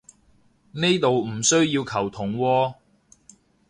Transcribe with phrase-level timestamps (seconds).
[0.71, 2.73] 呢度唔需要球僮喎